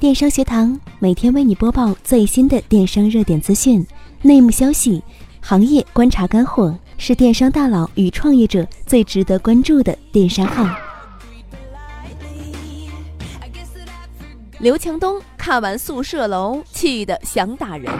[0.00, 3.84] 电商学堂每天为你播报最新的电商热点资讯、
[4.22, 5.02] 内幕消息、
[5.40, 10.72] 行业观察干货，是电商大佬与创业者最值得关注的电商号。
[14.60, 17.92] 刘强东看完宿舍楼，气得想打人。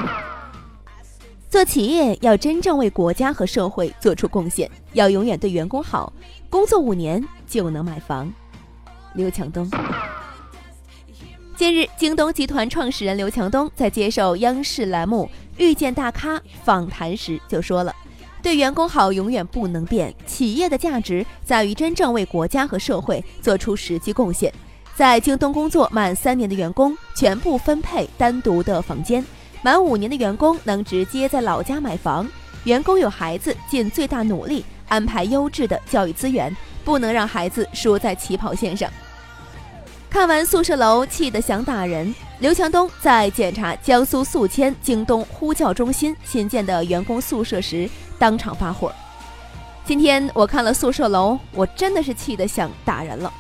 [1.51, 6.13] 做企业要真正为国家和社会做出贡献，要永远对员工好，
[6.49, 8.33] 工作五年就能买房。
[9.15, 9.69] 刘强东。
[11.59, 15.29] 近日，京东集团创始人刘强东在接受央视栏目
[15.61, 17.93] 《遇见大咖》访谈时就说了
[18.41, 24.55] ：“对员工好永远不能变，企业的价值在于真正为国家和社会做出实际贡献。”
[24.95, 29.27] 在京东工作满三年的员工全部分配单独的房间，
[29.61, 32.25] 满五年的员工能直接在老家买房。
[32.63, 38.89] 员工有孩子，尽最大努力安排优质的教育资源，不能让孩子输在起跑线上。
[40.11, 42.15] 看完宿舍楼，气得想打人。
[42.41, 48.91] 刘强东在检查江苏宿迁京东呼叫中心新建的员工宿舍时，当场发火。
[49.85, 53.33] 今天我看了宿舍楼，我真的是气得想打人了。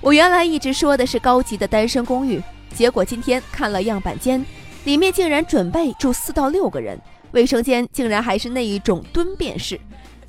[0.00, 2.42] 我原来一直说的是高级的单身公寓，
[2.74, 4.44] 结果今天看了样板间，
[4.84, 9.80] 里面竟然准备住四到六个人，卫生间竟然还是那一种蹲便式，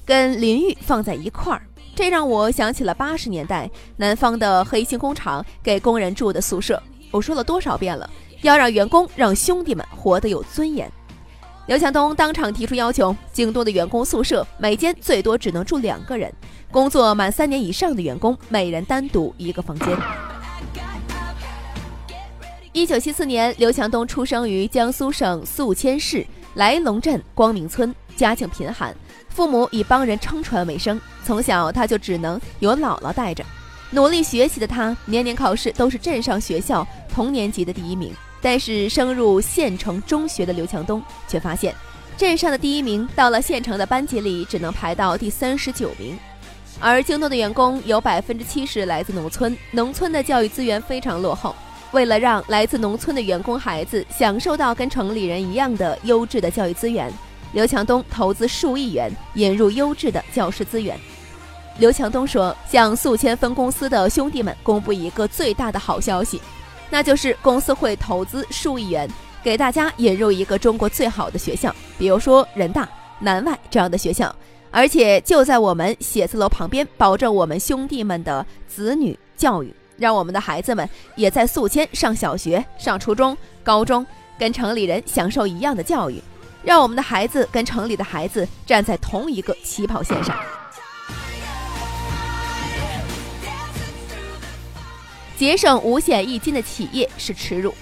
[0.06, 1.62] 跟淋浴放在一块儿，
[1.98, 6.80] 这让我想起了八十年代南方的黑心工厂给工人住的宿舍。
[7.10, 8.08] 我说了多少遍了，
[8.44, 10.88] 要让员工让兄弟们活得有尊严。
[11.66, 16.32] 刘强东当场提出要求：京东的员工宿舍每间最多只能住两个人。
[16.70, 19.90] 工作满三年以上的员工，每人单独一个房间。
[22.74, 26.24] 一九七四年，刘强东出生于江苏省宿迁市
[26.54, 28.96] 来龙镇光明村，家境贫寒，
[29.30, 31.00] 父母以帮人撑船为生。
[31.24, 33.44] 从小他就只能由姥姥带着，
[33.92, 38.14] 努力学习的他，年年考试都是镇上学校同年级的第一名。
[38.42, 41.74] 但是升入县城中学的刘强东却发现，
[42.16, 46.18] 镇上的第一名到了县城的班级里，只能排到第三十九名。
[46.80, 51.56] 而京东的员工有百分之七十来自农村，农村的教育资源非常落后。
[51.92, 57.12] 为了让来自农村的员工孩子享受到跟城里人一样的优质的教育资源，
[57.54, 60.98] 刘强东投资数亿元引入优质的教师资源。
[61.80, 66.42] 刘强东说：“向宿迁分公司的兄弟们公布一个最大的好消息，
[66.90, 69.08] 那就是公司会投资数亿元
[69.44, 72.88] 给大家引入一个中国最好的学校，比如说人大、
[73.20, 74.36] 南外这样的学校。”
[74.70, 84.06] 而且就在我们写字楼旁边，保证我们兄弟们的子女教育，让我们的孩子们也在宿迁上小学、上初中、高中，
[84.38, 86.22] 跟城里人享受一样的教育，
[86.68, 90.38] 让我们的孩子跟城里的孩子站在同一个起跑线上。
[95.38, 97.74] 节省五险一金的企业是耻辱。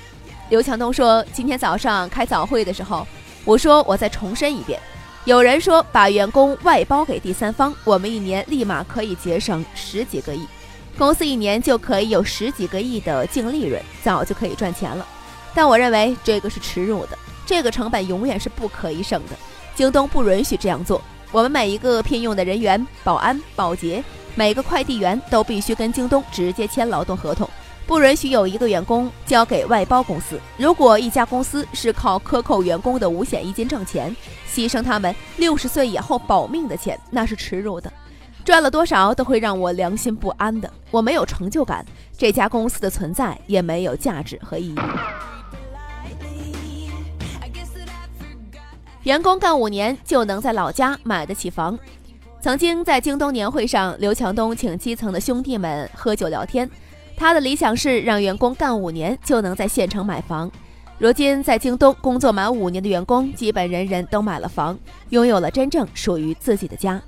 [0.51, 3.07] 刘强东说：“今天早上开早会的时候，
[3.43, 4.79] 我说我再重申一遍。”
[5.25, 10.45] 有人说把员工外包给第三方，我们一年立马可以节省十几个亿，
[10.95, 15.03] 公司一年就可以有十几个亿的净利润，早就可以赚钱了。
[15.55, 19.35] 但我认为这个是耻辱的，这个成本永远是不可以省的。
[19.75, 21.01] 京东不允许这样做，
[21.31, 24.03] 我们每一个聘用的人员、保安、保洁，
[24.35, 27.49] 每个快递员都必须跟京东直接签劳动合同。
[27.87, 30.39] 不允许有一个员工交给外包公司。
[30.57, 34.15] 如果一家公司是靠克扣员工的五险一金挣钱，
[34.51, 37.91] 牺牲他们六十岁以后保命的钱，那是耻辱的。
[38.43, 40.71] 赚了多少都会让我良心不安的。
[40.89, 41.85] 我没有成就感，
[42.17, 44.79] 这家公司的存在也没有价值和意义。
[49.05, 51.77] 员工干五年就能在老家买得起房。
[52.41, 56.67] 曾经在京东年会上，刘强东请基层的兄弟们喝酒聊天。
[57.15, 60.51] 他的理想是让员工干五年就能在县城买房。
[60.97, 64.75] 如今，在京东工作满五年的员工，基本人人都买了房，
[65.09, 66.99] 拥有了真正属于自己的家。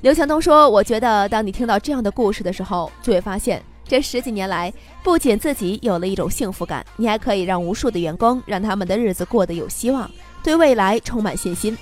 [0.00, 4.72] 刘强东说：“我觉得，当你听到这样的故事的时候，就会发现，这十几年来，
[5.04, 10.10] 不仅自己有了一种幸福感，你还可以让无数的员工，让他们的日子过得有希望，
[10.42, 11.76] 对未来充满信心。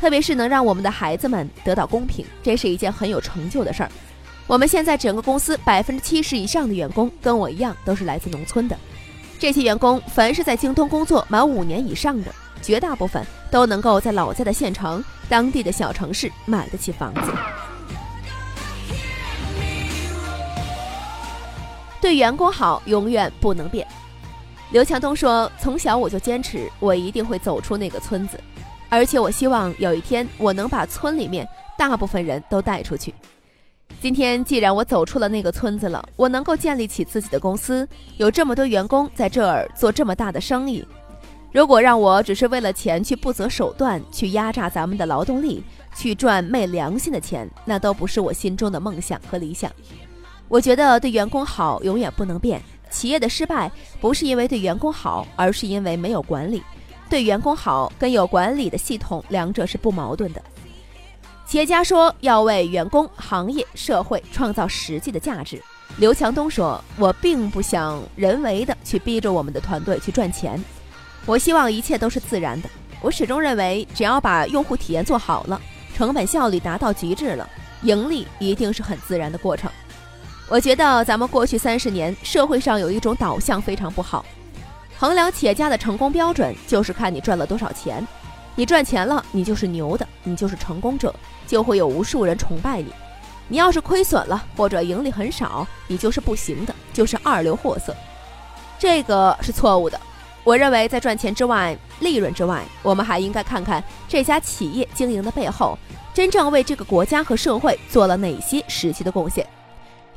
[0.00, 3.90] 特别是能让我们的孩子们得到公平，这是一件很有成就的事儿。”
[4.46, 8.74] 我们现在整个公司百分之七十以上的员工跟我一样都是来自农村的，
[9.38, 17.32] 这些员工凡是在京东工作满五年以上的，绝大部分都能够在老家的县城、当地的小城市买得起房子。
[22.00, 23.86] 对员工好永远不能变。
[24.70, 28.38] 刘强东说：“从小我就坚持，我一定会走出那个村子，
[28.90, 31.48] 而且我希望有一天我能把村里面
[31.78, 33.14] 大部分人都带出去。”
[34.00, 37.88] 今天既然我走出了那个村子了，我能够建立起自己的公司，
[38.18, 40.86] 有这么多员工在这儿做这么大的生意。
[41.50, 45.64] 如果让我只是为了钱去不择手段去压榨咱们的劳动力，
[45.96, 49.72] 去赚昧良心的钱，那都不是我心中的梦想和理想。
[50.46, 52.62] 我觉得对员工好永远不能变。
[52.90, 53.70] 企业的失败
[54.00, 56.62] 不是因为对员工好，而是因为没有管理。
[57.08, 60.42] 对员工好跟有管理的系统，两者是不矛盾的。
[61.46, 65.62] 企业家说要为员工、行业、社会创造实际的价值。
[65.96, 70.62] 刘强东说：“我并不想人为的去逼着我们的团队去赚钱，
[71.24, 72.68] 我希望一切都是自然的。
[73.00, 75.58] 我始终认为，只要把用户体验做好了，
[75.96, 77.48] 成本效率达到极致了，
[77.82, 79.70] 盈利一定是很自然的过程。
[80.48, 84.24] 我觉得咱们过去三十年，社会上有一种导向非常不好，
[84.98, 88.06] 衡量企业家的成功标准就是看你赚了多少钱。”
[88.56, 91.14] 你赚钱了，你就是牛的，你就是成功者，
[91.46, 92.92] 就会有无数人崇拜你。
[93.46, 97.94] 你要是亏损了或者盈利很少，你就是不行的，就是二流货色。
[98.76, 100.00] 这个是错误的。
[100.42, 105.78] 我认为，在赚钱之外、利润之外，我们还应该看看这家企业经营的背后，
[106.12, 109.46] 真正为这个国家和社会做了哪些实际的贡献。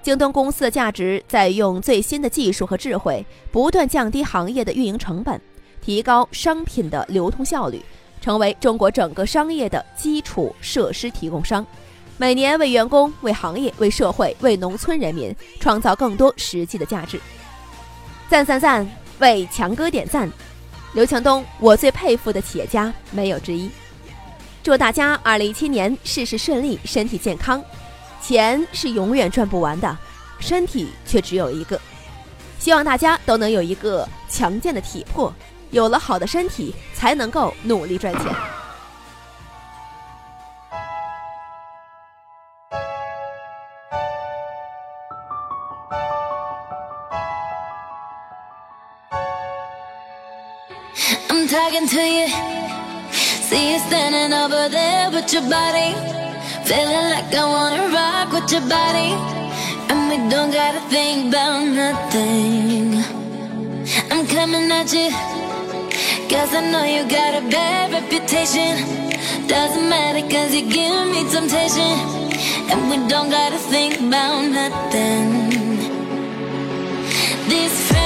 [0.03, 5.39] 京东公司的价值在用最新的技术和智慧，不断降低行业的运营成本，
[5.81, 7.81] 提高商品的流通效率。
[8.19, 11.65] 成为中国整个商业的基础设施提供商，
[12.17, 17.19] 每年为员工、为行业、为社会、为农村人民创造更多实际的价值。
[18.29, 18.87] 赞赞赞！
[19.17, 20.31] 为强哥点赞！
[20.93, 23.71] 刘强东，我最佩服的企业家，没有之一。
[24.61, 27.59] 祝大家二零一七年事事顺利，身体健康。
[28.21, 29.97] 钱是永远赚不完的，
[30.39, 31.79] 身体却只有一个。
[32.59, 35.33] 希望大家都能有一个强健的体魄。
[35.71, 38.25] 有了好的身体，才能够努力赚钱。
[51.29, 52.27] I'm talking to you,
[53.13, 55.95] see you standing over there with your body,
[56.71, 59.11] feeling like I wanna rock with your body,
[59.89, 63.03] and we don't gotta think about nothing.
[64.11, 65.09] I'm coming at you.
[66.31, 68.71] Cause I know you got a bad reputation
[69.49, 71.93] Doesn't matter cause you give me temptation
[72.71, 75.27] And we don't gotta think about nothing
[77.49, 78.00] These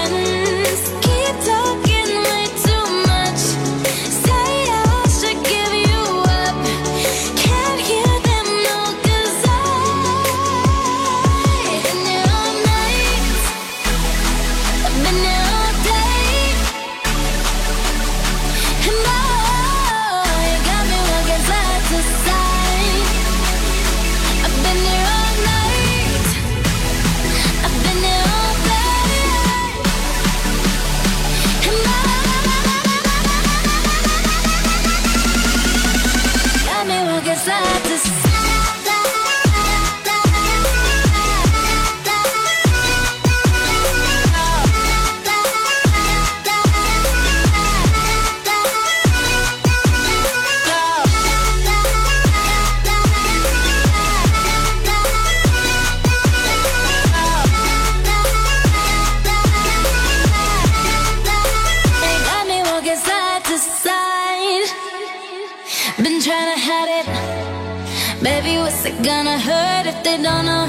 [69.06, 70.68] gonna hurt if they don't know?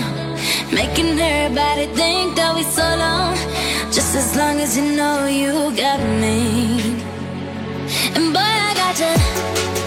[0.71, 3.35] Making everybody think that we so long.
[3.91, 7.01] Just as long as you know you got me.
[8.15, 9.86] And boy, I got you